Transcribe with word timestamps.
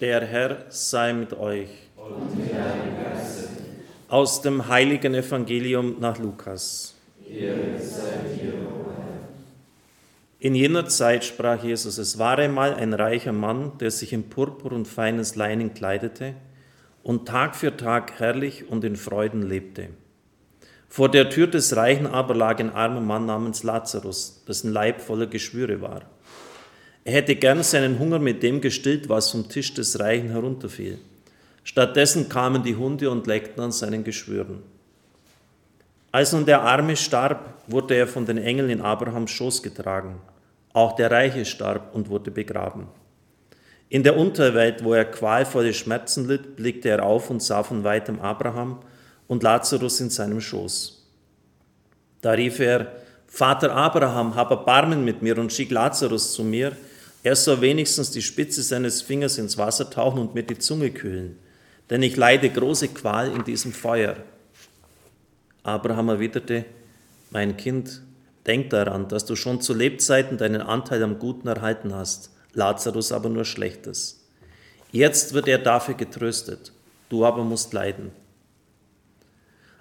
Der 0.00 0.26
Herr 0.26 0.64
sei 0.70 1.12
mit 1.12 1.32
euch. 1.34 1.68
Aus 4.08 4.42
dem 4.42 4.68
heiligen 4.68 5.14
Evangelium 5.14 5.96
nach 6.00 6.18
Lukas. 6.18 6.94
In 10.40 10.54
jener 10.54 10.86
Zeit 10.88 11.24
sprach 11.24 11.62
Jesus, 11.62 11.98
es 11.98 12.18
war 12.18 12.38
einmal 12.38 12.74
ein 12.74 12.92
reicher 12.92 13.32
Mann, 13.32 13.78
der 13.78 13.92
sich 13.92 14.12
in 14.12 14.28
Purpur 14.28 14.72
und 14.72 14.88
feines 14.88 15.36
Leinen 15.36 15.74
kleidete 15.74 16.34
und 17.04 17.28
Tag 17.28 17.54
für 17.54 17.76
Tag 17.76 18.18
herrlich 18.18 18.68
und 18.68 18.82
in 18.84 18.96
Freuden 18.96 19.42
lebte. 19.42 19.90
Vor 20.88 21.08
der 21.08 21.30
Tür 21.30 21.46
des 21.46 21.76
Reichen 21.76 22.06
aber 22.06 22.34
lag 22.34 22.58
ein 22.58 22.70
armer 22.70 23.00
Mann 23.00 23.26
namens 23.26 23.62
Lazarus, 23.62 24.44
dessen 24.46 24.72
Leib 24.72 25.00
voller 25.00 25.26
Geschwüre 25.26 25.80
war. 25.80 26.02
Er 27.04 27.12
hätte 27.12 27.36
gern 27.36 27.62
seinen 27.62 27.98
Hunger 27.98 28.18
mit 28.18 28.42
dem 28.42 28.62
gestillt, 28.62 29.10
was 29.10 29.30
vom 29.30 29.48
Tisch 29.48 29.74
des 29.74 30.00
Reichen 30.00 30.30
herunterfiel. 30.30 30.98
Stattdessen 31.62 32.30
kamen 32.30 32.62
die 32.62 32.76
Hunde 32.76 33.10
und 33.10 33.26
leckten 33.26 33.62
an 33.62 33.72
seinen 33.72 34.04
Geschwüren. 34.04 34.62
Als 36.12 36.32
nun 36.32 36.46
der 36.46 36.62
Arme 36.62 36.96
starb, 36.96 37.54
wurde 37.66 37.94
er 37.94 38.06
von 38.06 38.24
den 38.24 38.38
Engeln 38.38 38.70
in 38.70 38.80
Abrahams 38.80 39.30
Schoß 39.32 39.62
getragen. 39.62 40.20
Auch 40.72 40.96
der 40.96 41.10
Reiche 41.10 41.44
starb 41.44 41.94
und 41.94 42.08
wurde 42.08 42.30
begraben. 42.30 42.86
In 43.90 44.02
der 44.02 44.16
Unterwelt, 44.16 44.82
wo 44.82 44.94
er 44.94 45.04
qualvolle 45.04 45.74
Schmerzen 45.74 46.26
litt, 46.26 46.56
blickte 46.56 46.88
er 46.88 47.04
auf 47.04 47.30
und 47.30 47.42
sah 47.42 47.62
von 47.62 47.84
weitem 47.84 48.20
Abraham 48.20 48.80
und 49.26 49.42
Lazarus 49.42 50.00
in 50.00 50.10
seinem 50.10 50.40
Schoß. 50.40 51.06
Da 52.22 52.32
rief 52.32 52.60
er, 52.60 52.92
Vater 53.26 53.74
Abraham, 53.74 54.34
hab 54.36 54.50
Erbarmen 54.50 55.04
mit 55.04 55.20
mir 55.20 55.36
und 55.38 55.52
schick 55.52 55.70
Lazarus 55.70 56.32
zu 56.32 56.44
mir, 56.44 56.72
er 57.24 57.36
soll 57.36 57.62
wenigstens 57.62 58.10
die 58.10 58.20
Spitze 58.20 58.62
seines 58.62 59.00
Fingers 59.00 59.38
ins 59.38 59.56
Wasser 59.56 59.88
tauchen 59.88 60.20
und 60.20 60.34
mir 60.34 60.42
die 60.42 60.58
Zunge 60.58 60.90
kühlen, 60.90 61.38
denn 61.88 62.02
ich 62.02 62.16
leide 62.16 62.50
große 62.50 62.88
Qual 62.88 63.32
in 63.34 63.44
diesem 63.44 63.72
Feuer. 63.72 64.16
Abraham 65.62 66.10
erwiderte, 66.10 66.66
mein 67.30 67.56
Kind, 67.56 68.02
denk 68.46 68.68
daran, 68.68 69.08
dass 69.08 69.24
du 69.24 69.36
schon 69.36 69.62
zu 69.62 69.72
Lebzeiten 69.72 70.36
deinen 70.36 70.60
Anteil 70.60 71.02
am 71.02 71.18
Guten 71.18 71.48
erhalten 71.48 71.94
hast, 71.94 72.30
Lazarus 72.52 73.10
aber 73.10 73.30
nur 73.30 73.46
Schlechtes. 73.46 74.22
Jetzt 74.92 75.32
wird 75.32 75.48
er 75.48 75.58
dafür 75.58 75.94
getröstet, 75.94 76.72
du 77.08 77.24
aber 77.24 77.42
musst 77.42 77.72
leiden. 77.72 78.12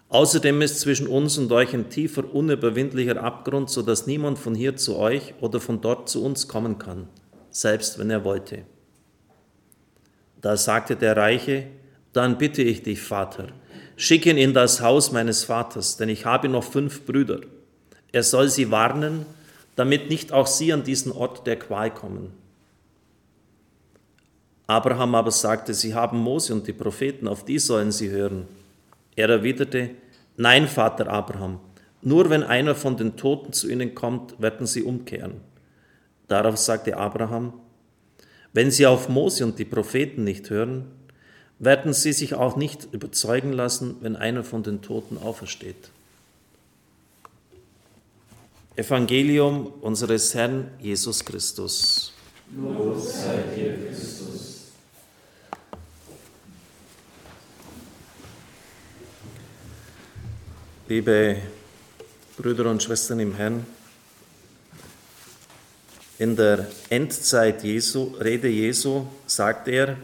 Außerdem 0.08 0.62
ist 0.62 0.80
zwischen 0.80 1.08
uns 1.08 1.38
und 1.38 1.52
euch 1.52 1.74
ein 1.74 1.90
tiefer, 1.90 2.24
unüberwindlicher 2.34 3.22
Abgrund, 3.22 3.70
so 3.70 3.82
dass 3.82 4.08
niemand 4.08 4.40
von 4.40 4.56
hier 4.56 4.78
zu 4.78 4.96
euch 4.96 5.34
oder 5.42 5.60
von 5.60 5.82
dort 5.82 6.08
zu 6.08 6.24
uns 6.24 6.48
kommen 6.48 6.78
kann 6.78 7.10
selbst 7.54 7.98
wenn 7.98 8.10
er 8.10 8.26
wollte. 8.26 8.64
Da 10.42 10.58
sagte 10.58 10.98
der 10.98 11.16
Reiche, 11.16 11.68
dann 12.12 12.38
bitte 12.38 12.62
ich 12.62 12.84
dich, 12.84 13.00
Vater, 13.00 13.48
schick 13.96 14.26
ihn 14.26 14.38
in 14.38 14.54
das 14.54 14.82
Haus 14.82 15.14
meines 15.14 15.46
Vaters, 15.46 15.96
denn 15.96 16.10
ich 16.10 16.26
habe 16.26 16.50
noch 16.50 16.66
fünf 16.66 17.06
Brüder. 17.06 17.40
Er 18.12 18.24
soll 18.24 18.50
sie 18.50 18.70
warnen, 18.70 19.26
damit 19.78 20.10
nicht 20.10 20.34
auch 20.34 20.48
sie 20.48 20.74
an 20.74 20.84
diesen 20.84 21.12
Ort 21.12 21.48
der 21.48 21.58
Qual 21.58 21.94
kommen. 21.94 22.34
Abraham 24.68 25.16
aber 25.16 25.32
sagte, 25.32 25.74
sie 25.74 25.94
haben 25.94 26.18
Mose 26.18 26.54
und 26.54 26.68
die 26.68 26.74
Propheten, 26.74 27.28
auf 27.28 27.46
die 27.46 27.60
sollen 27.60 27.92
sie 27.92 28.10
hören. 28.10 28.48
Er 29.16 29.30
erwiderte, 29.30 29.92
nein, 30.38 30.68
Vater 30.68 31.08
Abraham, 31.08 31.60
nur 32.02 32.30
wenn 32.30 32.44
einer 32.44 32.74
von 32.76 32.98
den 32.98 33.16
Toten 33.16 33.54
zu 33.54 33.70
ihnen 33.70 33.94
kommt, 33.94 34.42
werden 34.42 34.66
sie 34.66 34.84
umkehren. 34.84 35.53
Darauf 36.28 36.58
sagte 36.58 36.98
Abraham, 36.98 37.54
wenn 38.54 38.72
sie 38.72 38.86
auf 38.86 39.10
Mose 39.10 39.44
und 39.44 39.60
die 39.60 39.66
Propheten 39.66 40.24
nicht 40.24 40.50
hören, 40.50 40.86
werden 41.60 41.94
sie 41.94 42.14
sich 42.14 42.34
auch 42.36 42.56
nicht 42.56 42.88
überzeugen 42.94 43.52
lassen, 43.52 43.98
wenn 44.02 44.16
einer 44.16 44.44
von 44.44 44.64
den 44.64 44.82
Toten 44.82 45.18
aufersteht. 45.18 45.90
Evangelium 48.76 49.68
unseres 49.82 50.34
Herrn 50.34 50.72
Jesus 50.80 51.24
Christus. 51.24 52.14
Lob 52.56 53.00
sei 53.00 53.44
dir, 53.56 53.88
Christus. 53.88 54.72
Liebe 60.88 61.38
Brüder 62.36 62.70
und 62.70 62.82
Schwestern 62.84 63.20
im 63.20 63.36
Herrn, 63.36 63.66
in 66.24 66.38
der 66.38 66.68
Endzeit 66.90 67.66
Jesu, 67.66 68.14
Rede 68.18 68.48
Jesu 68.48 69.08
sagt 69.26 69.68
er, 69.68 69.98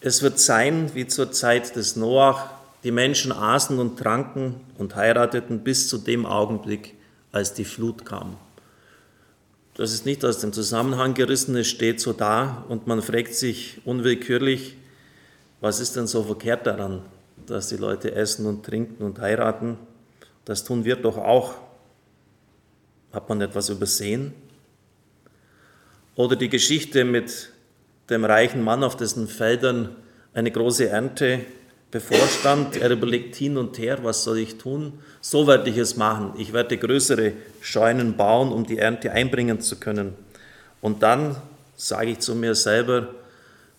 es 0.00 0.22
wird 0.22 0.40
sein 0.40 0.94
wie 0.94 1.06
zur 1.06 1.30
Zeit 1.30 1.76
des 1.76 1.94
Noach, 1.94 2.46
die 2.82 2.90
Menschen 2.90 3.32
aßen 3.32 3.78
und 3.78 3.98
tranken 3.98 4.62
und 4.78 4.96
heirateten 4.96 5.62
bis 5.62 5.88
zu 5.88 5.98
dem 5.98 6.24
Augenblick, 6.24 6.94
als 7.32 7.52
die 7.52 7.66
Flut 7.66 8.06
kam. 8.06 8.38
Das 9.74 9.92
ist 9.92 10.06
nicht 10.06 10.24
aus 10.24 10.38
dem 10.38 10.54
Zusammenhang 10.54 11.12
gerissen, 11.12 11.54
es 11.54 11.68
steht 11.68 12.00
so 12.00 12.14
da 12.14 12.64
und 12.70 12.86
man 12.86 13.02
fragt 13.02 13.34
sich 13.34 13.78
unwillkürlich, 13.84 14.78
was 15.60 15.80
ist 15.80 15.96
denn 15.96 16.06
so 16.06 16.22
verkehrt 16.22 16.66
daran, 16.66 17.02
dass 17.44 17.68
die 17.68 17.76
Leute 17.76 18.14
essen 18.14 18.46
und 18.46 18.64
trinken 18.64 19.04
und 19.04 19.20
heiraten? 19.20 19.76
Das 20.46 20.64
tun 20.64 20.86
wir 20.86 20.96
doch 20.96 21.18
auch. 21.18 21.56
Hat 23.12 23.28
man 23.28 23.42
etwas 23.42 23.68
übersehen? 23.68 24.32
Oder 26.22 26.36
die 26.36 26.48
Geschichte 26.48 27.04
mit 27.04 27.48
dem 28.08 28.24
reichen 28.24 28.62
Mann, 28.62 28.84
auf 28.84 28.96
dessen 28.96 29.26
Feldern 29.26 29.88
eine 30.34 30.52
große 30.52 30.88
Ernte 30.88 31.40
bevorstand. 31.90 32.76
Er 32.76 32.90
überlegt 32.90 33.34
hin 33.34 33.56
und 33.56 33.76
her, 33.76 33.98
was 34.04 34.22
soll 34.22 34.38
ich 34.38 34.56
tun? 34.56 35.00
So 35.20 35.48
werde 35.48 35.68
ich 35.68 35.78
es 35.78 35.96
machen. 35.96 36.34
Ich 36.38 36.52
werde 36.52 36.78
größere 36.78 37.32
Scheunen 37.60 38.16
bauen, 38.16 38.52
um 38.52 38.64
die 38.64 38.78
Ernte 38.78 39.10
einbringen 39.10 39.60
zu 39.60 39.80
können. 39.80 40.14
Und 40.80 41.02
dann 41.02 41.34
sage 41.74 42.12
ich 42.12 42.20
zu 42.20 42.36
mir 42.36 42.54
selber, 42.54 43.08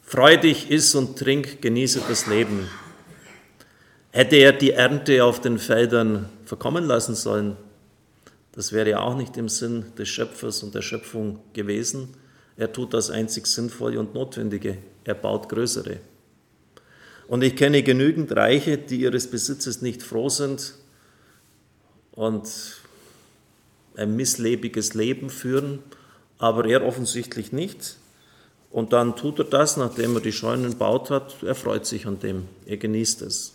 freu 0.01 0.35
dich, 0.35 0.69
iss 0.69 0.95
und 0.95 1.17
trink, 1.17 1.61
genieße 1.61 2.01
das 2.09 2.27
Leben. 2.27 2.67
Hätte 4.11 4.35
er 4.35 4.51
die 4.51 4.71
Ernte 4.71 5.23
auf 5.23 5.39
den 5.39 5.59
Feldern 5.59 6.27
verkommen 6.43 6.83
lassen 6.83 7.15
sollen, 7.15 7.55
das 8.51 8.73
wäre 8.73 8.89
ja 8.89 8.99
auch 8.99 9.15
nicht 9.15 9.37
im 9.37 9.47
Sinn 9.47 9.85
des 9.97 10.09
Schöpfers 10.09 10.61
und 10.61 10.75
der 10.75 10.81
Schöpfung 10.81 11.39
gewesen. 11.53 12.09
Er 12.57 12.71
tut 12.71 12.93
das 12.93 13.09
einzig 13.09 13.47
Sinnvolle 13.47 13.99
und 13.99 14.13
Notwendige. 14.13 14.77
Er 15.03 15.15
baut 15.15 15.49
größere. 15.49 15.97
Und 17.27 17.43
ich 17.43 17.55
kenne 17.55 17.83
genügend 17.83 18.35
Reiche, 18.35 18.77
die 18.77 19.01
ihres 19.01 19.27
Besitzes 19.27 19.81
nicht 19.81 20.03
froh 20.03 20.29
sind 20.29 20.75
und 22.11 22.47
ein 23.95 24.15
misslebiges 24.15 24.93
Leben 24.93 25.29
führen, 25.29 25.79
aber 26.37 26.65
er 26.65 26.85
offensichtlich 26.85 27.51
nicht. 27.51 27.97
Und 28.71 28.91
dann 28.91 29.15
tut 29.15 29.39
er 29.39 29.45
das, 29.45 29.77
nachdem 29.77 30.15
er 30.15 30.21
die 30.21 30.31
Scheunen 30.31 30.77
baut 30.77 31.09
hat, 31.09 31.35
er 31.43 31.55
freut 31.55 31.85
sich 31.85 32.07
an 32.07 32.19
dem, 32.19 32.47
er 32.65 32.77
genießt 32.77 33.21
es. 33.21 33.53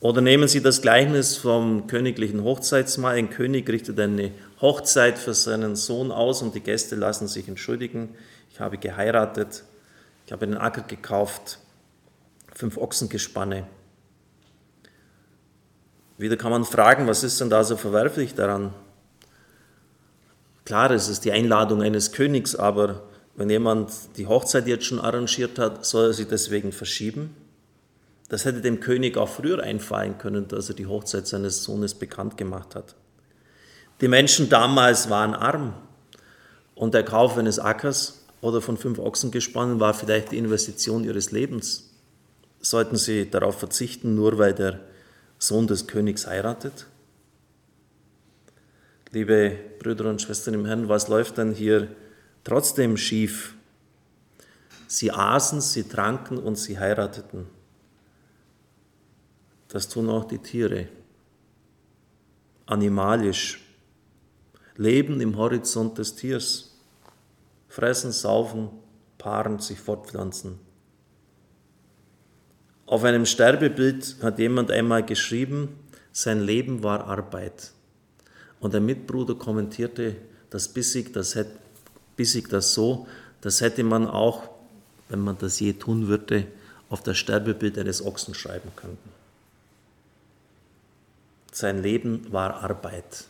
Oder 0.00 0.22
nehmen 0.22 0.48
Sie 0.48 0.62
das 0.62 0.80
Gleichnis 0.80 1.36
vom 1.36 1.86
königlichen 1.86 2.42
Hochzeitsmahl. 2.42 3.16
Ein 3.16 3.28
König 3.28 3.68
richtet 3.68 4.00
eine 4.00 4.32
Hochzeit 4.60 5.18
für 5.18 5.34
seinen 5.34 5.76
Sohn 5.76 6.12
aus 6.12 6.42
und 6.42 6.54
die 6.54 6.60
Gäste 6.60 6.96
lassen 6.96 7.28
sich 7.28 7.48
entschuldigen. 7.48 8.14
Ich 8.50 8.60
habe 8.60 8.76
geheiratet, 8.78 9.64
ich 10.26 10.32
habe 10.32 10.44
einen 10.44 10.58
Acker 10.58 10.82
gekauft, 10.82 11.58
fünf 12.54 12.76
Ochsengespanne. 12.76 13.66
Wieder 16.18 16.36
kann 16.36 16.50
man 16.50 16.64
fragen, 16.64 17.06
was 17.06 17.24
ist 17.24 17.40
denn 17.40 17.48
da 17.48 17.64
so 17.64 17.76
verwerflich 17.76 18.34
daran? 18.34 18.74
Klar, 20.66 20.90
es 20.90 21.08
ist 21.08 21.24
die 21.24 21.32
Einladung 21.32 21.80
eines 21.80 22.12
Königs, 22.12 22.54
aber 22.54 23.04
wenn 23.36 23.48
jemand 23.48 23.90
die 24.18 24.26
Hochzeit 24.26 24.66
jetzt 24.66 24.84
schon 24.84 25.00
arrangiert 25.00 25.58
hat, 25.58 25.86
soll 25.86 26.08
er 26.08 26.12
sie 26.12 26.26
deswegen 26.26 26.72
verschieben? 26.72 27.34
Das 28.28 28.44
hätte 28.44 28.60
dem 28.60 28.80
König 28.80 29.16
auch 29.16 29.30
früher 29.30 29.62
einfallen 29.62 30.18
können, 30.18 30.46
dass 30.46 30.68
er 30.68 30.74
die 30.74 30.86
Hochzeit 30.86 31.26
seines 31.26 31.64
Sohnes 31.64 31.94
bekannt 31.94 32.36
gemacht 32.36 32.74
hat. 32.74 32.94
Die 34.00 34.08
Menschen 34.08 34.48
damals 34.48 35.10
waren 35.10 35.34
arm 35.34 35.74
und 36.74 36.94
der 36.94 37.04
Kauf 37.04 37.36
eines 37.36 37.58
Ackers 37.58 38.24
oder 38.40 38.62
von 38.62 38.78
fünf 38.78 38.98
Ochsengespannen 38.98 39.80
war 39.80 39.92
vielleicht 39.92 40.32
die 40.32 40.38
Investition 40.38 41.04
ihres 41.04 41.30
Lebens. 41.30 41.90
Sollten 42.60 42.96
sie 42.96 43.30
darauf 43.30 43.58
verzichten, 43.58 44.14
nur 44.14 44.38
weil 44.38 44.54
der 44.54 44.80
Sohn 45.38 45.66
des 45.66 45.86
Königs 45.86 46.26
heiratet? 46.26 46.86
Liebe 49.12 49.58
Brüder 49.78 50.08
und 50.08 50.22
Schwestern 50.22 50.54
im 50.54 50.66
Herrn, 50.66 50.88
was 50.88 51.08
läuft 51.08 51.38
denn 51.38 51.52
hier 51.52 51.88
trotzdem 52.44 52.96
schief? 52.96 53.54
Sie 54.86 55.10
aßen, 55.10 55.60
sie 55.60 55.84
tranken 55.84 56.38
und 56.38 56.56
sie 56.56 56.78
heirateten. 56.78 57.46
Das 59.68 59.88
tun 59.88 60.08
auch 60.08 60.24
die 60.24 60.38
Tiere. 60.38 60.88
Animalisch. 62.66 63.69
Leben 64.80 65.20
im 65.20 65.36
Horizont 65.36 65.98
des 65.98 66.14
Tiers. 66.14 66.70
Fressen, 67.68 68.12
saufen 68.12 68.70
paaren, 69.18 69.58
sich 69.58 69.78
fortpflanzen. 69.78 70.58
Auf 72.86 73.04
einem 73.04 73.26
Sterbebild 73.26 74.16
hat 74.22 74.38
jemand 74.38 74.70
einmal 74.70 75.04
geschrieben, 75.04 75.78
sein 76.12 76.40
Leben 76.40 76.82
war 76.82 77.06
Arbeit. 77.06 77.72
Und 78.58 78.72
der 78.72 78.80
Mitbruder 78.80 79.34
kommentierte 79.34 80.16
das 80.48 80.66
bissig, 80.66 81.12
das, 81.12 81.34
hätte, 81.34 81.52
bissig 82.16 82.48
das 82.48 82.72
so, 82.72 83.06
das 83.42 83.60
hätte 83.60 83.84
man 83.84 84.08
auch, 84.08 84.48
wenn 85.10 85.20
man 85.20 85.36
das 85.36 85.60
je 85.60 85.74
tun 85.74 86.08
würde, 86.08 86.46
auf 86.88 87.02
das 87.02 87.18
Sterbebild 87.18 87.76
eines 87.76 88.02
Ochsen 88.02 88.32
schreiben 88.32 88.70
können. 88.76 88.96
Sein 91.52 91.82
Leben 91.82 92.32
war 92.32 92.62
Arbeit. 92.62 93.26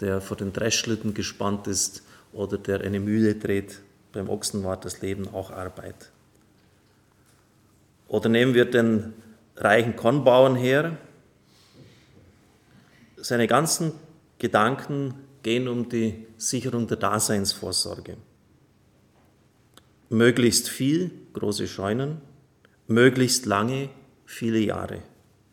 Der 0.00 0.20
vor 0.20 0.36
den 0.36 0.52
Dreschlitten 0.52 1.14
gespannt 1.14 1.66
ist 1.66 2.02
oder 2.32 2.58
der 2.58 2.80
eine 2.82 3.00
Mühle 3.00 3.34
dreht, 3.34 3.80
beim 4.12 4.28
Ochsen 4.28 4.64
war 4.64 4.76
das 4.76 5.00
Leben 5.02 5.28
auch 5.28 5.50
Arbeit. 5.50 6.10
Oder 8.08 8.28
nehmen 8.28 8.54
wir 8.54 8.64
den 8.66 9.14
reichen 9.56 9.96
Kornbauern 9.96 10.56
her. 10.56 10.96
Seine 13.16 13.46
ganzen 13.46 13.92
Gedanken 14.38 15.14
gehen 15.42 15.68
um 15.68 15.88
die 15.88 16.26
Sicherung 16.36 16.86
der 16.86 16.98
Daseinsvorsorge. 16.98 18.16
Möglichst 20.08 20.68
viel, 20.68 21.10
große 21.32 21.66
Scheunen, 21.66 22.20
möglichst 22.86 23.46
lange, 23.46 23.88
viele 24.24 24.58
Jahre. 24.58 25.02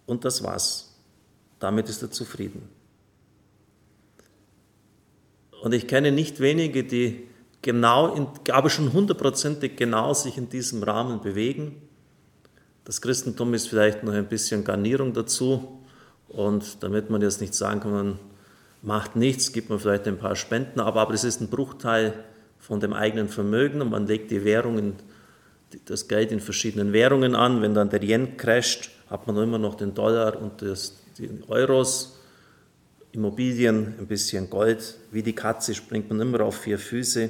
Und 0.05 0.25
das 0.25 0.43
war's. 0.43 0.95
Damit 1.59 1.89
ist 1.89 2.01
er 2.01 2.11
zufrieden. 2.11 2.69
Und 5.63 5.73
ich 5.73 5.87
kenne 5.87 6.11
nicht 6.11 6.41
wenige, 6.41 6.83
die 6.83 7.23
genau, 7.61 8.13
in, 8.13 8.27
aber 8.51 8.69
schon 8.69 8.91
hundertprozentig 8.91 9.77
genau 9.77 10.13
sich 10.13 10.37
in 10.37 10.49
diesem 10.49 10.83
Rahmen 10.83 11.21
bewegen. 11.21 11.81
Das 12.83 13.01
Christentum 13.01 13.53
ist 13.53 13.69
vielleicht 13.69 14.03
noch 14.03 14.11
ein 14.11 14.27
bisschen 14.27 14.65
Garnierung 14.65 15.13
dazu. 15.13 15.79
Und 16.27 16.83
damit 16.83 17.09
man 17.09 17.21
jetzt 17.21 17.39
nicht 17.39 17.55
sagen 17.55 17.79
kann, 17.79 17.93
man 17.93 18.19
macht 18.81 19.15
nichts, 19.15 19.53
gibt 19.53 19.69
man 19.69 19.79
vielleicht 19.79 20.05
ein 20.05 20.17
paar 20.17 20.35
Spenden, 20.35 20.81
aber, 20.81 20.99
aber 20.99 21.13
es 21.13 21.23
ist 21.23 21.39
ein 21.39 21.47
Bruchteil 21.47 22.13
von 22.59 22.81
dem 22.81 22.91
eigenen 22.91 23.29
Vermögen 23.29 23.81
und 23.81 23.89
man 23.89 24.05
legt 24.05 24.31
die 24.31 24.43
Währungen, 24.43 24.95
das 25.85 26.09
Geld 26.09 26.33
in 26.33 26.41
verschiedenen 26.41 26.91
Währungen 26.91 27.35
an. 27.35 27.61
Wenn 27.61 27.73
dann 27.73 27.89
der 27.89 28.03
Yen 28.03 28.35
crasht, 28.35 28.89
hat 29.09 29.27
man 29.27 29.37
immer 29.37 29.59
noch 29.59 29.75
den 29.75 29.93
Dollar 29.93 30.41
und 30.41 30.61
das, 30.61 30.97
die 31.17 31.29
Euros. 31.47 32.19
Immobilien, 33.13 33.93
ein 33.99 34.07
bisschen 34.07 34.49
Gold. 34.49 34.95
Wie 35.11 35.21
die 35.21 35.33
Katze 35.33 35.75
springt 35.75 36.09
man 36.09 36.19
immer 36.19 36.41
auf 36.41 36.57
vier 36.57 36.79
Füße. 36.79 37.29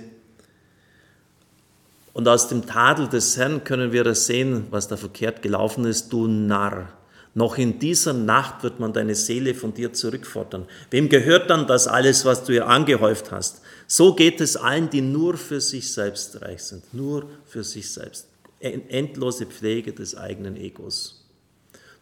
Und 2.14 2.28
aus 2.28 2.48
dem 2.48 2.66
Tadel 2.66 3.10
des 3.10 3.38
Herrn 3.38 3.64
können 3.64 3.92
wir 3.92 4.04
das 4.04 4.26
sehen, 4.26 4.68
was 4.72 4.88
da 4.88 4.96
verkehrt 4.96 5.42
gelaufen 5.42 5.86
ist, 5.86 6.14
du 6.14 6.28
Narr. 6.28 6.88
Noch 7.36 7.58
in 7.58 7.80
dieser 7.80 8.14
Nacht 8.14 8.64
wird 8.64 8.80
man 8.80 8.94
deine 8.94 9.16
Seele 9.16 9.56
von 9.56 9.74
dir 9.74 9.92
zurückfordern. 9.92 10.68
Wem 10.92 11.10
gehört 11.10 11.50
dann 11.50 11.68
das 11.68 11.88
alles, 11.88 12.24
was 12.24 12.44
du 12.44 12.54
ihr 12.54 12.68
angehäuft 12.68 13.32
hast? 13.32 13.62
So 13.88 14.16
geht 14.16 14.40
es 14.40 14.56
allen, 14.56 14.90
die 14.90 15.02
nur 15.02 15.36
für 15.36 15.60
sich 15.60 15.92
selbst 15.92 16.42
reich 16.44 16.64
sind. 16.64 16.94
Nur 16.94 17.28
für 17.46 17.64
sich 17.64 17.92
selbst. 17.92 18.28
Endlose 18.60 19.48
Pflege 19.48 19.92
des 19.92 20.16
eigenen 20.16 20.56
Egos. 20.56 21.26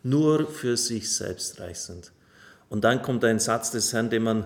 Nur 0.04 0.48
für 0.48 0.78
sich 0.78 1.16
selbst 1.16 1.60
reich 1.60 1.80
sind. 1.80 2.12
Und 2.72 2.86
dann 2.86 3.02
kommt 3.02 3.26
ein 3.26 3.40
Satz 3.40 3.72
des 3.72 3.92
Herrn, 3.92 4.10
den 4.10 4.24
man 4.24 4.46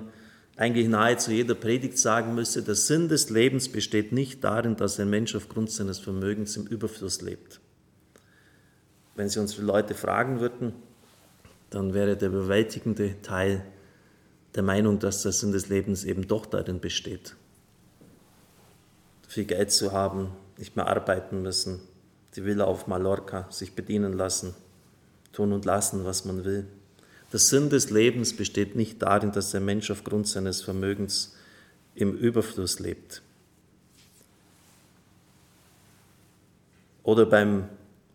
eigentlich 0.57 0.87
nahezu 0.87 1.29
jeder 1.29 1.53
Predigt 1.53 1.99
sagen 1.99 2.33
müsste, 2.33 2.63
der 2.63 2.73
Sinn 2.73 3.07
des 3.07 3.29
Lebens 3.29 3.69
besteht 3.69 4.11
nicht 4.11 4.43
darin, 4.43 4.75
dass 4.75 4.99
ein 4.99 5.11
Mensch 5.11 5.35
aufgrund 5.35 5.69
seines 5.69 5.99
Vermögens 5.99 6.57
im 6.57 6.65
Überfluss 6.65 7.21
lebt. 7.21 7.59
Wenn 9.13 9.29
Sie 9.29 9.39
unsere 9.39 9.61
Leute 9.61 9.93
fragen 9.93 10.39
würden, 10.39 10.73
dann 11.69 11.93
wäre 11.93 12.17
der 12.17 12.29
überwältigende 12.29 13.21
Teil 13.21 13.63
der 14.55 14.63
Meinung, 14.63 14.97
dass 14.97 15.21
der 15.21 15.31
Sinn 15.31 15.51
des 15.51 15.69
Lebens 15.69 16.03
eben 16.03 16.27
doch 16.27 16.47
darin 16.47 16.79
besteht. 16.79 17.35
Viel 19.27 19.45
Geld 19.45 19.71
zu 19.71 19.91
haben, 19.91 20.31
nicht 20.57 20.75
mehr 20.75 20.87
arbeiten 20.87 21.43
müssen, 21.43 21.79
die 22.35 22.43
Villa 22.43 22.63
auf 22.63 22.87
Mallorca, 22.87 23.45
sich 23.51 23.75
bedienen 23.75 24.13
lassen, 24.13 24.55
tun 25.31 25.53
und 25.53 25.65
lassen, 25.65 26.05
was 26.05 26.25
man 26.25 26.43
will. 26.43 26.65
Der 27.35 27.39
Sinn 27.41 27.69
des 27.69 27.89
Lebens 27.89 28.33
besteht 28.33 28.77
nicht 28.77 29.01
darin, 29.01 29.33
dass 29.33 29.51
der 29.51 29.59
Mensch 29.59 29.91
aufgrund 29.91 30.25
seines 30.25 30.61
Vermögens 30.61 31.35
im 31.93 32.15
Überfluss 32.15 32.79
lebt. 32.79 33.21
Oder 37.03 37.25
beim 37.25 37.67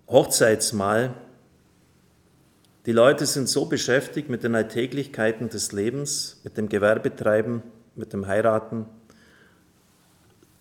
Hochzeitsmahl. 0.08 1.12
Die 2.86 2.92
Leute 2.92 3.26
sind 3.26 3.50
so 3.50 3.66
beschäftigt 3.66 4.30
mit 4.30 4.42
den 4.42 4.54
Alltäglichkeiten 4.54 5.50
des 5.50 5.72
Lebens, 5.72 6.40
mit 6.42 6.56
dem 6.56 6.70
Gewerbetreiben, 6.70 7.62
mit 7.96 8.14
dem 8.14 8.26
Heiraten, 8.26 8.86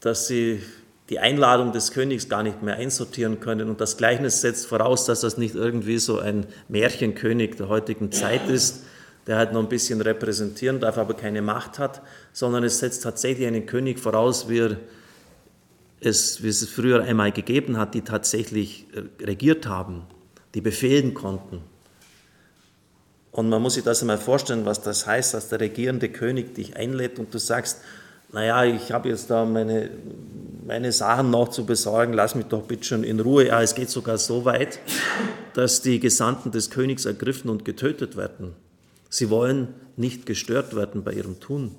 dass 0.01 0.27
sie 0.27 0.61
die 1.09 1.19
Einladung 1.19 1.71
des 1.71 1.91
Königs 1.91 2.29
gar 2.29 2.43
nicht 2.43 2.61
mehr 2.61 2.75
einsortieren 2.75 3.39
können. 3.39 3.69
Und 3.69 3.81
das 3.81 3.97
Gleichnis 3.97 4.41
setzt 4.41 4.67
voraus, 4.67 5.05
dass 5.05 5.21
das 5.21 5.37
nicht 5.37 5.55
irgendwie 5.55 5.97
so 5.97 6.19
ein 6.19 6.45
Märchenkönig 6.67 7.55
der 7.55 7.67
heutigen 7.67 8.11
Zeit 8.11 8.47
ist, 8.47 8.83
der 9.25 9.37
halt 9.37 9.51
noch 9.53 9.61
ein 9.61 9.69
bisschen 9.69 10.01
repräsentieren 10.01 10.79
darf, 10.79 10.97
aber 10.97 11.15
keine 11.15 11.41
Macht 11.41 11.79
hat, 11.79 12.01
sondern 12.31 12.63
es 12.63 12.79
setzt 12.79 13.03
tatsächlich 13.03 13.47
einen 13.47 13.65
König 13.65 13.99
voraus, 13.99 14.49
wie, 14.49 14.59
er 14.59 14.77
es, 15.99 16.43
wie 16.43 16.47
es 16.47 16.67
früher 16.69 17.01
einmal 17.03 17.31
gegeben 17.31 17.77
hat, 17.77 17.95
die 17.95 18.01
tatsächlich 18.01 18.85
regiert 19.19 19.65
haben, 19.65 20.03
die 20.53 20.61
befehlen 20.61 21.15
konnten. 21.15 21.61
Und 23.31 23.49
man 23.49 23.61
muss 23.61 23.75
sich 23.75 23.83
das 23.83 24.01
einmal 24.01 24.17
vorstellen, 24.17 24.65
was 24.65 24.81
das 24.81 25.05
heißt, 25.05 25.33
dass 25.33 25.49
der 25.49 25.59
regierende 25.59 26.09
König 26.09 26.55
dich 26.55 26.75
einlädt 26.75 27.19
und 27.19 27.33
du 27.33 27.37
sagst, 27.37 27.81
naja, 28.31 28.63
ich 28.65 28.91
habe 28.91 29.09
jetzt 29.09 29.29
da 29.29 29.45
meine, 29.45 29.89
meine 30.65 30.91
Sachen 30.91 31.31
noch 31.31 31.49
zu 31.49 31.65
besorgen, 31.65 32.13
lass 32.13 32.35
mich 32.35 32.45
doch 32.45 32.63
bitte 32.63 32.83
schon 32.83 33.03
in 33.03 33.19
Ruhe. 33.19 33.47
Ja, 33.47 33.61
es 33.61 33.73
geht 33.73 33.89
sogar 33.89 34.17
so 34.17 34.45
weit, 34.45 34.79
dass 35.53 35.81
die 35.81 35.99
Gesandten 35.99 36.51
des 36.51 36.69
Königs 36.69 37.05
ergriffen 37.05 37.49
und 37.49 37.65
getötet 37.65 38.15
werden. 38.15 38.53
Sie 39.09 39.29
wollen 39.31 39.69
nicht 39.97 40.25
gestört 40.27 40.75
werden 40.75 41.03
bei 41.03 41.13
ihrem 41.13 41.39
Tun. 41.39 41.75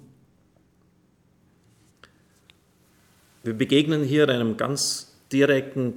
Wir 3.45 3.55
begegnen 3.55 4.03
hier 4.03 4.29
einem 4.29 4.57
ganz 4.57 5.13
direkten 5.33 5.95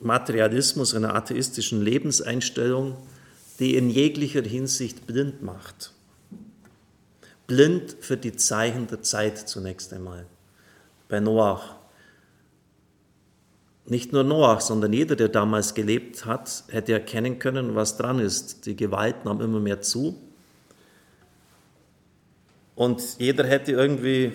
Materialismus, 0.00 0.94
einer 0.94 1.14
atheistischen 1.14 1.82
Lebenseinstellung, 1.82 2.96
die 3.58 3.76
in 3.76 3.90
jeglicher 3.90 4.42
Hinsicht 4.42 5.06
blind 5.06 5.42
macht 5.42 5.92
blind 7.52 7.96
für 8.00 8.16
die 8.16 8.34
Zeichen 8.34 8.86
der 8.86 9.02
Zeit 9.02 9.36
zunächst 9.36 9.92
einmal. 9.92 10.24
Bei 11.10 11.20
Noach. 11.20 11.74
Nicht 13.84 14.14
nur 14.14 14.24
Noach, 14.24 14.62
sondern 14.62 14.94
jeder, 14.94 15.16
der 15.16 15.28
damals 15.28 15.74
gelebt 15.74 16.24
hat, 16.24 16.64
hätte 16.68 16.94
erkennen 16.94 17.38
können, 17.38 17.74
was 17.74 17.98
dran 17.98 18.20
ist. 18.20 18.64
Die 18.64 18.74
Gewalt 18.74 19.26
nahm 19.26 19.42
immer 19.42 19.60
mehr 19.60 19.82
zu. 19.82 20.16
Und 22.74 23.02
jeder 23.18 23.44
hätte 23.44 23.72
irgendwie 23.72 24.32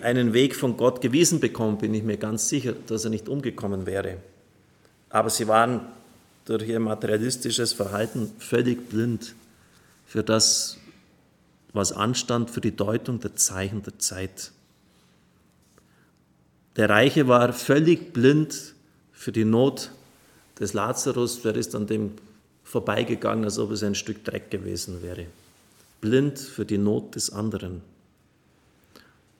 einen 0.00 0.32
Weg 0.32 0.54
von 0.54 0.76
Gott 0.76 1.00
gewiesen 1.00 1.40
bekommen, 1.40 1.78
bin 1.78 1.92
ich 1.92 2.04
mir 2.04 2.18
ganz 2.18 2.48
sicher, 2.48 2.74
dass 2.86 3.02
er 3.02 3.10
nicht 3.10 3.28
umgekommen 3.28 3.84
wäre. 3.84 4.18
Aber 5.10 5.28
sie 5.28 5.48
waren 5.48 5.80
durch 6.44 6.68
ihr 6.68 6.78
materialistisches 6.78 7.72
Verhalten 7.72 8.30
völlig 8.38 8.88
blind 8.88 9.34
für 10.06 10.22
das, 10.22 10.78
was 11.72 11.92
anstand 11.92 12.50
für 12.50 12.60
die 12.60 12.74
Deutung 12.74 13.20
der 13.20 13.36
Zeichen 13.36 13.82
der 13.82 13.98
Zeit. 13.98 14.52
Der 16.76 16.88
Reiche 16.88 17.28
war 17.28 17.52
völlig 17.52 18.12
blind 18.12 18.74
für 19.12 19.32
die 19.32 19.44
Not 19.44 19.90
des 20.60 20.72
Lazarus, 20.72 21.42
der 21.42 21.56
ist 21.56 21.74
an 21.74 21.86
dem 21.86 22.12
vorbeigegangen, 22.64 23.44
als 23.44 23.58
ob 23.58 23.70
es 23.70 23.82
ein 23.82 23.94
Stück 23.94 24.24
Dreck 24.24 24.50
gewesen 24.50 25.02
wäre. 25.02 25.26
Blind 26.00 26.38
für 26.38 26.64
die 26.64 26.78
Not 26.78 27.16
des 27.16 27.32
anderen. 27.32 27.82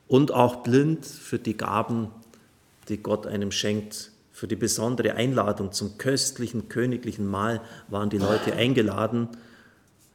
Und 0.09 0.33
auch 0.33 0.63
blind 0.63 1.05
für 1.07 1.39
die 1.39 1.57
Gaben, 1.57 2.09
die 2.89 2.97
Gott 2.97 3.27
einem 3.27 3.53
schenkt. 3.53 4.11
Für 4.33 4.49
die 4.49 4.57
besondere 4.57 5.15
Einladung 5.15 5.73
zum 5.73 5.99
köstlichen 5.99 6.69
königlichen 6.69 7.27
Mahl 7.27 7.61
waren 7.89 8.09
die 8.09 8.19
Leute 8.19 8.55
eingeladen 8.55 9.29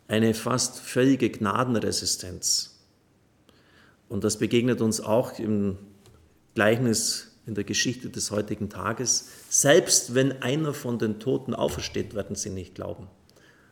eine 0.07 0.33
fast 0.33 0.79
völlige 0.79 1.29
Gnadenresistenz. 1.29 2.79
Und 4.09 4.23
das 4.23 4.37
begegnet 4.37 4.81
uns 4.81 5.01
auch 5.01 5.39
im 5.39 5.77
Gleichnis 6.55 7.31
in 7.45 7.55
der 7.55 7.63
Geschichte 7.63 8.09
des 8.09 8.31
heutigen 8.31 8.69
Tages. 8.69 9.27
Selbst 9.49 10.13
wenn 10.13 10.41
einer 10.41 10.73
von 10.73 10.99
den 10.99 11.19
Toten 11.19 11.53
aufersteht, 11.53 12.13
werden 12.13 12.35
sie 12.35 12.49
nicht 12.49 12.75
glauben. 12.75 13.07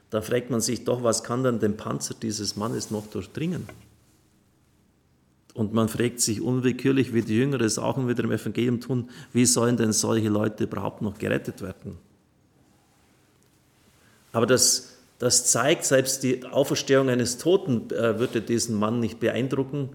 Da 0.09 0.21
fragt 0.21 0.49
man 0.49 0.59
sich 0.59 0.83
doch, 0.83 1.03
was 1.03 1.23
kann 1.23 1.43
dann 1.43 1.59
den 1.59 1.77
Panzer 1.77 2.15
dieses 2.21 2.55
Mannes 2.55 2.91
noch 2.91 3.07
durchdringen? 3.07 3.67
Und 5.53 5.73
man 5.73 5.89
fragt 5.89 6.21
sich 6.21 6.41
unwillkürlich, 6.41 7.13
wie 7.13 7.21
die 7.21 7.35
Jünger 7.35 7.61
es 7.61 7.77
auch 7.77 7.97
wieder 8.07 8.23
im 8.23 8.31
Evangelium 8.31 8.79
tun, 8.79 9.09
wie 9.33 9.45
sollen 9.45 9.77
denn 9.77 9.93
solche 9.93 10.29
Leute 10.29 10.63
überhaupt 10.63 11.01
noch 11.01 11.17
gerettet 11.17 11.61
werden? 11.61 11.97
Aber 14.33 14.45
das, 14.45 14.90
das 15.21 15.45
zeigt, 15.45 15.85
selbst 15.85 16.23
die 16.23 16.43
Auferstehung 16.45 17.07
eines 17.07 17.37
Toten 17.37 17.91
äh, 17.91 18.17
würde 18.17 18.41
diesen 18.41 18.75
Mann 18.75 18.99
nicht 18.99 19.19
beeindrucken, 19.19 19.91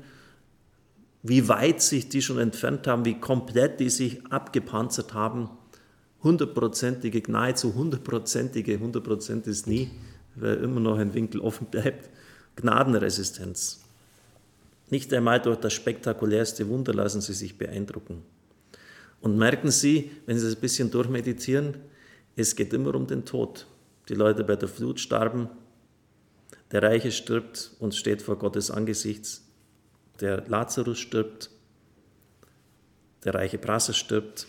wie 1.25 1.49
weit 1.49 1.83
sich 1.83 2.09
die 2.09 2.23
schon 2.23 2.39
entfernt 2.39 2.87
haben, 2.87 3.05
wie 3.05 3.19
komplett 3.19 3.81
die 3.81 3.91
sich 3.91 4.25
abgepanzert 4.31 5.15
haben. 5.15 5.51
Hundertprozentige, 6.23 7.21
nahezu 7.29 7.75
hundertprozentige, 7.75 8.79
hundertprozent 8.79 9.49
ist 9.49 9.67
nie, 9.67 9.91
weil 10.37 10.59
immer 10.59 10.79
noch 10.79 10.97
ein 10.97 11.13
Winkel 11.13 11.41
offen 11.41 11.67
bleibt, 11.73 12.09
Gnadenresistenz. 12.55 13.81
Nicht 14.91 15.13
einmal 15.13 15.43
durch 15.43 15.59
das 15.59 15.73
spektakulärste 15.73 16.69
Wunder 16.69 16.95
lassen 16.95 17.21
sie 17.21 17.35
sich 17.35 17.59
beeindrucken. 17.59 18.23
Und 19.21 19.37
merken 19.37 19.73
Sie, 19.73 20.13
wenn 20.27 20.39
Sie 20.39 20.45
das 20.45 20.55
ein 20.55 20.61
bisschen 20.61 20.93
durchmeditieren, 20.93 21.79
es 22.37 22.55
geht 22.55 22.73
immer 22.73 22.95
um 22.95 23.09
den 23.09 23.25
Tod. 23.25 23.67
Die 24.09 24.15
Leute 24.15 24.45
bei 24.45 24.57
der 24.57 24.69
Flut 24.69 25.01
starben, 25.01 25.49
der 26.71 26.83
Reiche 26.83 27.11
stirbt 27.11 27.73
und 27.79 27.95
steht 27.95 28.23
vor 28.23 28.39
Gottes 28.39 28.71
Angesichts, 28.71 29.45
der 30.21 30.47
Lazarus 30.49 30.99
stirbt, 30.99 31.51
der 33.25 33.35
reiche 33.35 33.59
Prasser 33.59 33.93
stirbt. 33.93 34.47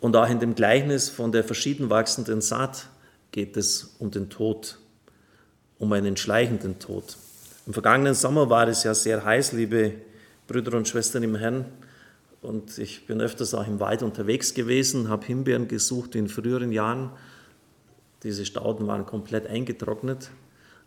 Und 0.00 0.16
auch 0.16 0.28
in 0.28 0.40
dem 0.40 0.54
Gleichnis 0.54 1.08
von 1.08 1.32
der 1.32 1.44
verschieden 1.44 1.90
wachsenden 1.90 2.40
Saat 2.40 2.88
geht 3.30 3.56
es 3.56 3.96
um 3.98 4.10
den 4.10 4.30
Tod, 4.30 4.78
um 5.78 5.92
einen 5.92 6.16
schleichenden 6.16 6.78
Tod. 6.78 7.16
Im 7.66 7.72
vergangenen 7.72 8.14
Sommer 8.14 8.50
war 8.50 8.66
es 8.68 8.82
ja 8.82 8.94
sehr 8.94 9.24
heiß, 9.24 9.52
liebe 9.52 9.94
Brüder 10.48 10.76
und 10.76 10.88
Schwestern 10.88 11.22
im 11.22 11.36
Herrn. 11.36 11.66
Und 12.42 12.76
ich 12.78 13.06
bin 13.06 13.20
öfters 13.20 13.54
auch 13.54 13.66
im 13.66 13.80
Wald 13.80 14.02
unterwegs 14.02 14.52
gewesen, 14.52 15.08
habe 15.08 15.24
Himbeeren 15.24 15.68
gesucht 15.68 16.14
in 16.14 16.28
früheren 16.28 16.72
Jahren. 16.72 17.10
Diese 18.24 18.44
Stauden 18.44 18.86
waren 18.86 19.06
komplett 19.06 19.46
eingetrocknet. 19.46 20.30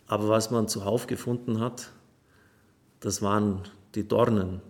Aber 0.08 0.30
was 0.30 0.52
man 0.52 0.68
zuhauf 0.68 1.08
gefunden 1.08 1.60
hat, 1.60 1.90
das 3.00 3.22
waren 3.22 3.62
die 3.96 4.08
Dornen. 4.08 4.62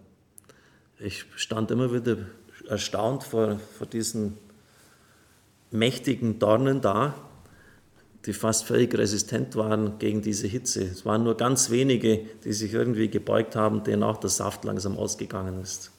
Ich 1.00 1.26
stand 1.36 1.72
immer 1.72 1.92
wieder 1.92 2.18
erstaunt 2.70 3.24
vor, 3.24 3.60
vor 3.78 3.88
diesen 3.88 4.38
mächtigen 5.72 6.40
Dornen 6.40 6.82
da 6.82 7.16
die 8.26 8.34
fast 8.34 8.66
völlig 8.66 8.98
resistent 8.98 9.56
waren 9.56 10.00
gegen 10.00 10.22
diese 10.22 10.48
Hitze. 10.48 10.84
Es 10.84 11.06
waren 11.06 11.24
nur 11.24 11.38
ganz 11.38 11.70
wenige, 11.70 12.22
die 12.44 12.54
sich 12.54 12.74
irgendwie 12.74 13.08
gebeugt 13.08 13.56
haben, 13.56 13.84
denen 13.84 14.04
auch 14.04 14.18
der 14.18 14.30
Saft 14.30 14.66
langsam 14.66 14.98
ausgegangen 14.98 15.62
ist. 15.62 15.92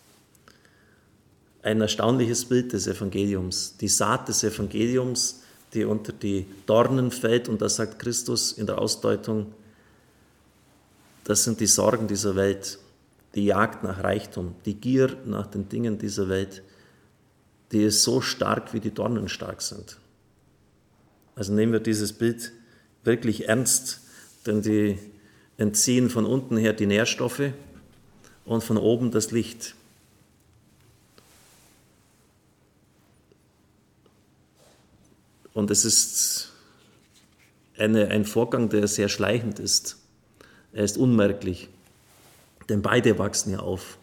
Ein 1.66 1.80
erstaunliches 1.80 2.44
Bild 2.44 2.73
des 2.73 2.87
Evangeliums, 2.87 3.76
die 3.76 3.88
Saat 3.88 4.28
des 4.28 4.44
Evangeliums, 4.44 5.42
die 5.75 5.85
unter 5.85 6.12
die 6.12 6.46
Dornen 6.64 7.11
fällt, 7.11 7.49
und 7.49 7.61
da 7.61 7.68
sagt 7.68 7.99
Christus 7.99 8.52
in 8.52 8.66
der 8.66 8.78
Ausdeutung, 8.78 9.52
das 11.25 11.42
sind 11.42 11.58
die 11.58 11.66
Sorgen 11.66 12.06
dieser 12.06 12.37
Welt, 12.37 12.78
die 13.35 13.46
Jagd 13.46 13.82
nach 13.82 14.04
Reichtum, 14.04 14.54
die 14.64 14.75
Gier 14.75 15.16
nach 15.25 15.49
den 15.49 15.68
Dingen 15.68 15.99
dieser 15.99 16.28
Welt, 16.28 16.62
die 17.73 17.82
ist 17.82 18.04
so 18.04 18.20
stark, 18.20 18.73
wie 18.73 18.78
die 18.78 18.94
Dornen 18.94 19.28
stark 19.28 19.61
sind. 19.61 19.99
Also 21.35 21.52
nehmen 21.52 21.73
wir 21.73 21.80
dieses 21.80 22.12
Bild 22.12 22.52
wirklich 23.02 23.49
ernst, 23.49 24.02
denn 24.46 24.62
die 24.62 25.00
entziehen 25.58 26.11
von 26.11 26.26
unten 26.26 26.58
her 26.58 26.75
die 26.75 26.87
Nährstoffe 26.87 27.50
und 28.44 28.62
von 28.62 28.76
oben 28.76 29.11
das 29.11 29.32
Licht. 29.32 29.75
Und 35.56 35.70
es 35.70 35.84
ist 35.84 36.52
eine, 37.78 38.08
ein 38.08 38.25
Vorgang, 38.25 38.68
der 38.68 38.86
sehr 38.86 39.08
schleichend 39.08 39.58
ist. 39.58 39.96
Er 40.72 40.84
ist 40.84 40.98
unmerklich, 40.98 41.68
denn 42.68 42.82
beide 42.82 43.18
wachsen 43.18 43.52
ja 43.52 43.58
auf. 43.60 43.98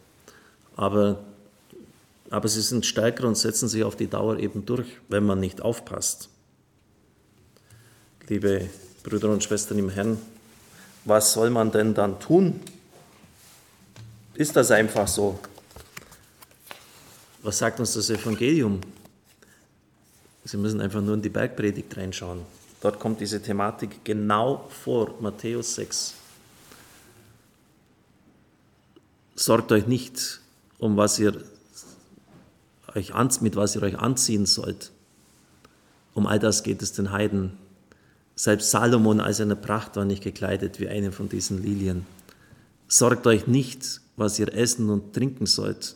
Aber, 0.75 1.23
aber 2.29 2.47
sie 2.47 2.61
sind 2.61 2.85
stärker 2.85 3.27
und 3.27 3.37
setzen 3.37 3.69
sich 3.69 3.83
auf 3.83 3.95
die 3.95 4.07
Dauer 4.07 4.39
eben 4.39 4.65
durch, 4.65 4.87
wenn 5.07 5.25
man 5.25 5.39
nicht 5.39 5.61
aufpasst 5.61 6.29
liebe 8.29 8.69
Brüder 9.03 9.29
und 9.29 9.43
Schwestern 9.43 9.79
im 9.79 9.89
Herrn, 9.89 10.17
was 11.05 11.33
soll 11.33 11.49
man 11.49 11.71
denn 11.71 11.93
dann 11.93 12.19
tun? 12.19 12.59
Ist 14.33 14.55
das 14.55 14.71
einfach 14.71 15.07
so? 15.07 15.39
Was 17.41 17.57
sagt 17.57 17.79
uns 17.79 17.93
das 17.93 18.09
Evangelium? 18.09 18.79
Sie 20.45 20.57
müssen 20.57 20.81
einfach 20.81 21.01
nur 21.01 21.13
in 21.13 21.21
die 21.21 21.29
Bergpredigt 21.29 21.95
reinschauen. 21.95 22.41
Dort 22.81 22.99
kommt 22.99 23.21
diese 23.21 23.41
Thematik 23.41 24.03
genau 24.03 24.69
vor, 24.69 25.15
Matthäus 25.21 25.75
6. 25.75 26.15
Sorgt 29.35 29.71
euch 29.71 29.87
nicht, 29.87 30.41
um 30.79 30.97
was 30.97 31.17
ihr 31.17 31.41
euch 32.93 33.11
mit 33.41 33.55
was 33.55 33.75
ihr 33.75 33.81
euch 33.81 33.97
anziehen 33.97 34.45
sollt. 34.45 34.91
Um 36.13 36.27
all 36.27 36.39
das 36.39 36.61
geht 36.63 36.81
es 36.81 36.91
den 36.91 37.11
Heiden 37.11 37.57
selbst 38.35 38.71
Salomon 38.71 39.19
als 39.19 39.41
eine 39.41 39.55
Pracht 39.55 39.95
war 39.95 40.05
nicht 40.05 40.23
gekleidet 40.23 40.79
wie 40.79 40.87
eine 40.87 41.11
von 41.11 41.29
diesen 41.29 41.61
Lilien. 41.61 42.05
Sorgt 42.87 43.27
euch 43.27 43.47
nicht, 43.47 44.01
was 44.17 44.39
ihr 44.39 44.53
essen 44.53 44.89
und 44.89 45.13
trinken 45.13 45.45
sollt. 45.45 45.95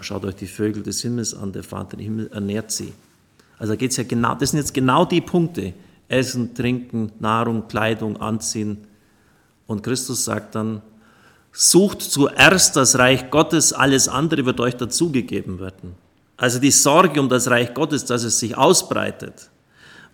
Schaut 0.00 0.24
euch 0.24 0.34
die 0.34 0.46
Vögel 0.46 0.82
des 0.82 1.02
Himmels 1.02 1.34
an, 1.34 1.52
der 1.52 1.62
Vater 1.62 1.94
im 1.94 2.00
Himmel 2.00 2.30
ernährt 2.32 2.70
sie. 2.70 2.92
Also 3.64 3.78
geht 3.78 3.92
es 3.92 3.96
ja 3.96 4.04
genau, 4.04 4.34
das 4.34 4.50
sind 4.50 4.58
jetzt 4.58 4.74
genau 4.74 5.06
die 5.06 5.22
Punkte. 5.22 5.72
Essen, 6.08 6.54
Trinken, 6.54 7.12
Nahrung, 7.18 7.66
Kleidung, 7.66 8.18
Anziehen. 8.18 8.86
Und 9.66 9.82
Christus 9.82 10.26
sagt 10.26 10.54
dann, 10.54 10.82
sucht 11.50 12.02
zuerst 12.02 12.76
das 12.76 12.98
Reich 12.98 13.30
Gottes, 13.30 13.72
alles 13.72 14.06
andere 14.06 14.44
wird 14.44 14.60
euch 14.60 14.76
dazugegeben 14.76 15.60
werden. 15.60 15.94
Also 16.36 16.58
die 16.58 16.70
Sorge 16.70 17.18
um 17.18 17.30
das 17.30 17.48
Reich 17.48 17.72
Gottes, 17.72 18.04
dass 18.04 18.22
es 18.22 18.38
sich 18.38 18.54
ausbreitet, 18.54 19.48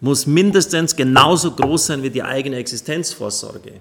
muss 0.00 0.28
mindestens 0.28 0.95
genauso 0.95 1.50
groß 1.50 1.87
sein 1.87 2.04
wie 2.04 2.11
die 2.11 2.23
eigene 2.23 2.54
Existenzvorsorge. 2.54 3.80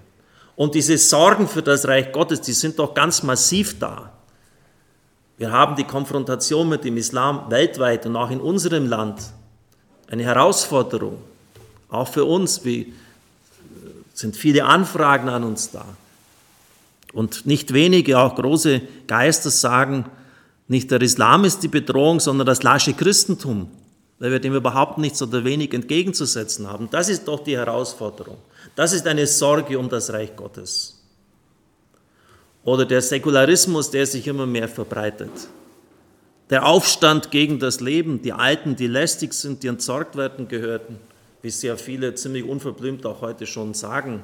Und 0.55 0.73
diese 0.73 0.97
Sorgen 0.97 1.47
für 1.47 1.61
das 1.61 1.87
Reich 1.87 2.11
Gottes, 2.11 2.41
die 2.41 2.53
sind 2.53 2.79
doch 2.79 2.95
ganz 2.95 3.21
massiv 3.21 3.77
da. 3.77 4.13
Wir 5.37 5.51
haben 5.51 5.75
die 5.75 5.83
Konfrontation 5.83 6.67
mit 6.67 6.83
dem 6.85 6.97
Islam 6.97 7.51
weltweit 7.51 8.07
und 8.07 8.15
auch 8.15 8.31
in 8.31 8.41
unserem 8.41 8.87
Land 8.87 9.31
eine 10.09 10.23
Herausforderung. 10.23 11.17
Auch 11.89 12.07
für 12.07 12.25
uns 12.25 12.65
wie, 12.65 12.93
sind 14.13 14.35
viele 14.35 14.65
Anfragen 14.65 15.29
an 15.29 15.43
uns 15.43 15.71
da. 15.71 15.85
Und 17.13 17.45
nicht 17.45 17.73
wenige, 17.73 18.19
auch 18.19 18.35
große 18.35 18.81
Geister 19.07 19.49
sagen, 19.49 20.05
nicht 20.67 20.91
der 20.91 21.01
Islam 21.01 21.45
ist 21.45 21.63
die 21.63 21.67
Bedrohung, 21.67 22.19
sondern 22.19 22.45
das 22.45 22.61
lasche 22.61 22.93
Christentum 22.93 23.71
weil 24.19 24.31
wir 24.31 24.39
dem 24.39 24.53
überhaupt 24.53 24.97
nichts 24.97 25.21
oder 25.21 25.43
wenig 25.45 25.73
entgegenzusetzen 25.73 26.67
haben. 26.67 26.89
Das 26.91 27.09
ist 27.09 27.27
doch 27.27 27.43
die 27.43 27.57
Herausforderung. 27.57 28.37
Das 28.75 28.93
ist 28.93 29.07
eine 29.07 29.25
Sorge 29.25 29.79
um 29.79 29.89
das 29.89 30.11
Reich 30.11 30.35
Gottes. 30.35 30.99
Oder 32.65 32.85
der 32.85 33.01
Säkularismus, 33.01 33.89
der 33.89 34.05
sich 34.05 34.27
immer 34.27 34.45
mehr 34.45 34.67
verbreitet. 34.67 35.31
Der 36.49 36.65
Aufstand 36.65 37.29
gegen 37.29 37.59
das 37.59 37.79
Leben, 37.79 38.23
die 38.23 38.33
Alten, 38.33 38.75
die 38.75 38.87
lästig 38.87 39.33
sind, 39.33 39.61
die 39.61 39.67
entsorgt 39.67 40.15
werden 40.15 40.47
gehörten, 40.47 40.97
wie 41.43 41.51
sehr 41.51 41.77
viele 41.77 42.15
ziemlich 42.15 42.43
unverblümt 42.43 43.05
auch 43.05 43.21
heute 43.21 43.45
schon 43.45 43.75
sagen. 43.75 44.23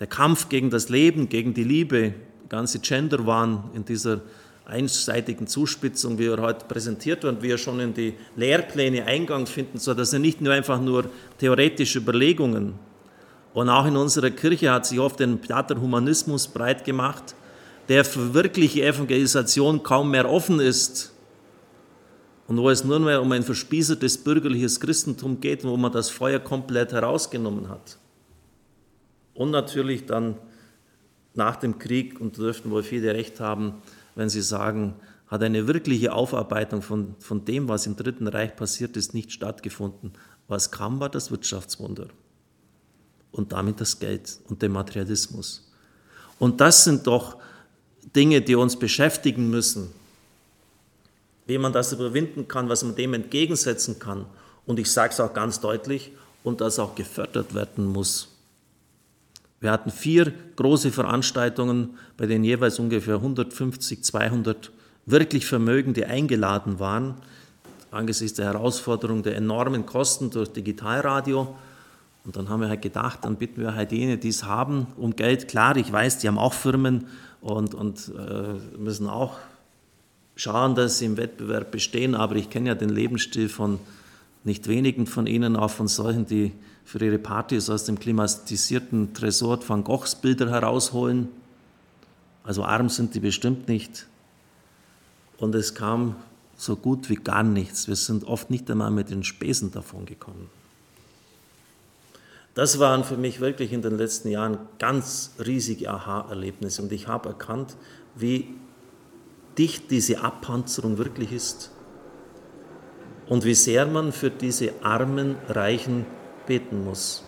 Der 0.00 0.08
Kampf 0.08 0.48
gegen 0.48 0.68
das 0.68 0.88
Leben, 0.88 1.28
gegen 1.28 1.54
die 1.54 1.62
Liebe, 1.62 2.14
ganze 2.48 2.80
Genderwahn 2.80 3.70
in 3.72 3.84
dieser 3.84 4.20
einseitigen 4.64 5.46
Zuspitzung, 5.46 6.18
wie 6.18 6.26
er 6.26 6.42
heute 6.42 6.66
präsentiert 6.66 7.22
wird, 7.22 7.40
wie 7.40 7.52
er 7.52 7.58
schon 7.58 7.78
in 7.78 7.94
die 7.94 8.14
Lehrpläne 8.34 9.04
Eingang 9.04 9.46
finden, 9.46 9.78
so 9.78 9.94
dass 9.94 10.12
er 10.12 10.18
nicht 10.18 10.40
nur 10.40 10.52
einfach 10.52 10.80
nur 10.80 11.04
theoretische 11.38 12.00
Überlegungen. 12.00 12.74
Und 13.54 13.68
auch 13.68 13.86
in 13.86 13.96
unserer 13.96 14.30
Kirche 14.30 14.72
hat 14.72 14.86
sich 14.86 14.98
oft 14.98 15.20
ein 15.20 15.40
platter 15.40 15.80
Humanismus 15.80 16.48
breit 16.48 16.84
gemacht, 16.84 17.36
der 17.88 18.04
für 18.04 18.34
wirkliche 18.34 18.82
Evangelisation 18.82 19.84
kaum 19.84 20.10
mehr 20.10 20.28
offen 20.28 20.58
ist 20.58 21.11
und 22.48 22.58
wo 22.58 22.70
es 22.70 22.84
nur 22.84 22.98
mehr 22.98 23.22
um 23.22 23.30
ein 23.32 23.42
verspießertes 23.42 24.18
bürgerliches 24.18 24.80
Christentum 24.80 25.40
geht, 25.40 25.64
wo 25.64 25.76
man 25.76 25.92
das 25.92 26.10
Feuer 26.10 26.38
komplett 26.38 26.92
herausgenommen 26.92 27.68
hat. 27.68 27.98
Und 29.34 29.50
natürlich 29.50 30.06
dann 30.06 30.36
nach 31.34 31.56
dem 31.56 31.78
Krieg, 31.78 32.20
und 32.20 32.36
da 32.36 32.42
dürften 32.42 32.70
wohl 32.70 32.82
viele 32.82 33.14
recht 33.14 33.40
haben, 33.40 33.74
wenn 34.14 34.28
Sie 34.28 34.42
sagen, 34.42 34.94
hat 35.28 35.42
eine 35.42 35.66
wirkliche 35.66 36.12
Aufarbeitung 36.12 36.82
von, 36.82 37.14
von 37.18 37.44
dem, 37.44 37.68
was 37.68 37.86
im 37.86 37.96
Dritten 37.96 38.26
Reich 38.26 38.54
passiert 38.54 38.98
ist, 38.98 39.14
nicht 39.14 39.32
stattgefunden. 39.32 40.12
Was 40.46 40.70
kam, 40.70 41.00
war 41.00 41.08
das 41.08 41.30
Wirtschaftswunder 41.30 42.08
und 43.30 43.52
damit 43.52 43.80
das 43.80 43.98
Geld 43.98 44.38
und 44.48 44.60
der 44.60 44.68
Materialismus. 44.68 45.72
Und 46.38 46.60
das 46.60 46.84
sind 46.84 47.06
doch 47.06 47.38
Dinge, 48.14 48.42
die 48.42 48.54
uns 48.54 48.78
beschäftigen 48.78 49.48
müssen. 49.48 49.88
Wie 51.46 51.58
man 51.58 51.72
das 51.72 51.92
überwinden 51.92 52.48
kann, 52.48 52.68
was 52.68 52.84
man 52.84 52.94
dem 52.94 53.14
entgegensetzen 53.14 53.98
kann. 53.98 54.26
Und 54.64 54.78
ich 54.78 54.90
sage 54.90 55.12
es 55.12 55.20
auch 55.20 55.34
ganz 55.34 55.60
deutlich, 55.60 56.12
und 56.44 56.60
das 56.60 56.78
auch 56.78 56.94
gefördert 56.94 57.54
werden 57.54 57.86
muss. 57.86 58.28
Wir 59.60 59.70
hatten 59.70 59.90
vier 59.90 60.32
große 60.56 60.90
Veranstaltungen, 60.90 61.96
bei 62.16 62.26
denen 62.26 62.44
jeweils 62.44 62.78
ungefähr 62.78 63.16
150, 63.16 64.02
200 64.02 64.72
wirklich 65.06 65.46
Vermögende 65.46 66.06
eingeladen 66.06 66.80
waren, 66.80 67.14
angesichts 67.90 68.36
der 68.36 68.46
Herausforderung 68.46 69.22
der 69.22 69.36
enormen 69.36 69.86
Kosten 69.86 70.30
durch 70.30 70.48
Digitalradio. 70.52 71.54
Und 72.24 72.36
dann 72.36 72.48
haben 72.48 72.60
wir 72.60 72.68
halt 72.68 72.82
gedacht, 72.82 73.20
dann 73.22 73.36
bitten 73.36 73.60
wir 73.60 73.74
halt 73.74 73.92
jene, 73.92 74.16
die 74.16 74.28
es 74.28 74.44
haben, 74.44 74.86
um 74.96 75.14
Geld. 75.14 75.48
Klar, 75.48 75.76
ich 75.76 75.92
weiß, 75.92 76.18
die 76.18 76.28
haben 76.28 76.38
auch 76.38 76.54
Firmen 76.54 77.06
und, 77.40 77.74
und 77.74 78.10
äh, 78.16 78.78
müssen 78.78 79.08
auch 79.08 79.36
schauen, 80.36 80.74
dass 80.74 80.98
sie 80.98 81.06
im 81.06 81.16
Wettbewerb 81.16 81.70
bestehen, 81.70 82.14
aber 82.14 82.36
ich 82.36 82.50
kenne 82.50 82.70
ja 82.70 82.74
den 82.74 82.88
Lebensstil 82.88 83.48
von 83.48 83.78
nicht 84.44 84.66
wenigen 84.68 85.06
von 85.06 85.26
ihnen, 85.26 85.56
auch 85.56 85.70
von 85.70 85.88
solchen, 85.88 86.26
die 86.26 86.52
für 86.84 87.04
ihre 87.04 87.18
Partys 87.18 87.70
aus 87.70 87.84
dem 87.84 87.98
klimatisierten 87.98 89.14
Tresor 89.14 89.60
Van 89.66 89.84
Goghs 89.84 90.16
Bilder 90.16 90.50
herausholen. 90.50 91.28
Also 92.42 92.64
arm 92.64 92.88
sind 92.88 93.14
die 93.14 93.20
bestimmt 93.20 93.68
nicht. 93.68 94.08
Und 95.38 95.54
es 95.54 95.74
kam 95.74 96.16
so 96.56 96.76
gut 96.76 97.08
wie 97.08 97.16
gar 97.16 97.42
nichts. 97.42 97.88
Wir 97.88 97.96
sind 97.96 98.24
oft 98.24 98.50
nicht 98.50 98.70
einmal 98.70 98.90
mit 98.90 99.10
den 99.10 99.22
Spesen 99.22 99.70
davon 99.70 100.06
gekommen. 100.06 100.50
Das 102.54 102.78
waren 102.78 103.04
für 103.04 103.16
mich 103.16 103.40
wirklich 103.40 103.72
in 103.72 103.80
den 103.80 103.96
letzten 103.96 104.28
Jahren 104.28 104.58
ganz 104.78 105.32
riesige 105.44 105.90
Aha-Erlebnisse 105.90 106.82
und 106.82 106.92
ich 106.92 107.08
habe 107.08 107.30
erkannt, 107.30 107.76
wie 108.14 108.48
dicht 109.58 109.90
diese 109.90 110.22
Abpanzerung 110.22 110.98
wirklich 110.98 111.32
ist 111.32 111.70
und 113.28 113.44
wie 113.44 113.54
sehr 113.54 113.86
man 113.86 114.12
für 114.12 114.30
diese 114.30 114.72
armen 114.82 115.36
Reichen 115.48 116.06
beten 116.46 116.84
muss. 116.84 117.24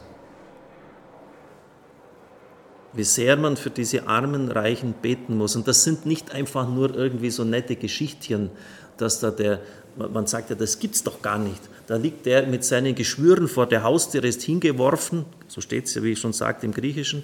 Wie 2.94 3.04
sehr 3.04 3.36
man 3.36 3.56
für 3.56 3.70
diese 3.70 4.06
armen 4.06 4.50
Reichen 4.50 4.94
beten 4.94 5.36
muss. 5.36 5.56
Und 5.56 5.66
das 5.66 5.82
sind 5.82 6.06
nicht 6.06 6.32
einfach 6.32 6.68
nur 6.68 6.94
irgendwie 6.94 7.30
so 7.30 7.44
nette 7.44 7.76
Geschichtchen, 7.76 8.50
dass 8.96 9.20
da 9.20 9.30
der, 9.30 9.60
man 9.96 10.26
sagt 10.26 10.50
ja, 10.50 10.56
das 10.56 10.78
gibt's 10.78 11.02
doch 11.02 11.20
gar 11.20 11.38
nicht. 11.38 11.60
Da 11.86 11.96
liegt 11.96 12.24
der 12.26 12.46
mit 12.46 12.64
seinen 12.64 12.94
Geschwüren 12.94 13.48
vor 13.48 13.66
der 13.66 13.82
Haustür, 13.82 14.24
ist 14.24 14.42
hingeworfen, 14.42 15.26
so 15.48 15.60
steht 15.60 15.86
es 15.86 15.94
ja, 15.94 16.02
wie 16.02 16.12
ich 16.12 16.18
schon 16.18 16.32
sagte, 16.32 16.66
im 16.66 16.72
Griechischen, 16.72 17.22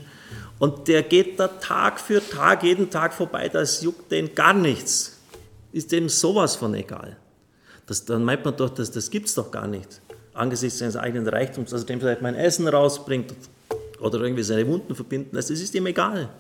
und 0.59 0.89
der 0.89 1.03
geht 1.03 1.41
da 1.41 1.49
Tag 1.49 1.99
für 1.99 2.21
Tag, 2.29 2.63
jeden 2.63 2.91
Tag 2.91 3.15
vorbei, 3.15 3.49
das 3.49 3.81
juckt 3.81 4.13
den 4.13 4.35
gar 4.35 4.53
nichts. 4.53 5.19
Ist 5.73 5.91
dem 5.93 6.09
sowas 6.09 6.57
von 6.57 6.75
egal. 6.75 7.17
Das, 7.87 8.05
dann 8.05 8.25
meint 8.25 8.45
man 8.45 8.57
doch, 8.57 8.69
das, 8.69 8.91
das 8.91 9.11
es 9.11 9.35
doch 9.35 9.51
gar 9.51 9.67
nicht. 9.67 10.03
Angesichts 10.35 10.81
seines 10.81 10.97
eigenen 10.97 11.27
Reichtums, 11.27 11.73
er 11.73 11.87
dem 11.87 12.01
vielleicht 12.01 12.21
mein 12.21 12.35
Essen 12.35 12.69
rausbringt 12.69 13.35
oder 14.01 14.21
irgendwie 14.21 14.43
seine 14.43 14.67
Wunden 14.67 14.95
verbinden 14.95 15.37
lässt, 15.37 15.51
das 15.51 15.61
ist 15.61 15.75
ihm 15.75 15.87
egal. 15.87 16.31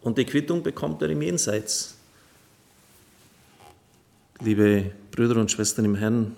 Und 0.00 0.18
die 0.18 0.24
Quittung 0.24 0.62
bekommt 0.62 1.00
er 1.02 1.10
im 1.10 1.22
Jenseits. 1.22 1.96
Liebe 4.40 4.90
Brüder 5.10 5.40
und 5.40 5.50
Schwestern 5.50 5.84
im 5.84 5.94
Herrn, 5.94 6.36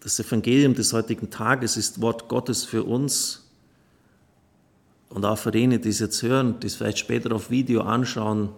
das 0.00 0.18
Evangelium 0.20 0.74
des 0.74 0.92
heutigen 0.92 1.30
Tages 1.30 1.76
ist 1.76 2.00
Wort 2.00 2.28
Gottes 2.28 2.64
für 2.64 2.84
uns 2.84 3.48
und 5.08 5.24
auch 5.24 5.38
für 5.38 5.54
jene, 5.54 5.78
die 5.78 5.88
es 5.88 5.98
jetzt 5.98 6.22
hören, 6.22 6.60
die 6.60 6.68
es 6.68 6.76
vielleicht 6.76 6.98
später 6.98 7.34
auf 7.34 7.50
Video 7.50 7.82
anschauen, 7.82 8.50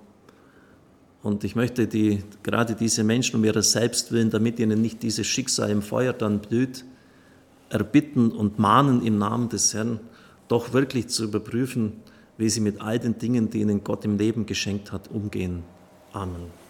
und 1.22 1.44
ich 1.44 1.54
möchte 1.54 1.86
die, 1.86 2.22
gerade 2.42 2.74
diese 2.74 3.04
Menschen 3.04 3.36
um 3.36 3.44
ihrer 3.44 3.62
selbst 3.62 4.10
willen, 4.10 4.30
damit 4.30 4.58
ihnen 4.58 4.80
nicht 4.80 5.02
dieses 5.02 5.26
Schicksal 5.26 5.70
im 5.70 5.82
Feuer 5.82 6.12
dann 6.12 6.40
blüht, 6.40 6.84
erbitten 7.70 8.32
und 8.32 8.58
mahnen 8.58 9.04
im 9.06 9.18
Namen 9.18 9.48
des 9.48 9.72
Herrn, 9.72 10.00
doch 10.48 10.72
wirklich 10.72 11.08
zu 11.08 11.24
überprüfen, 11.24 12.00
wie 12.38 12.48
sie 12.48 12.60
mit 12.60 12.80
all 12.80 12.98
den 12.98 13.18
Dingen, 13.18 13.50
die 13.50 13.60
ihnen 13.60 13.84
Gott 13.84 14.04
im 14.04 14.18
Leben 14.18 14.46
geschenkt 14.46 14.92
hat, 14.92 15.08
umgehen. 15.10 15.62
Amen. 16.12 16.61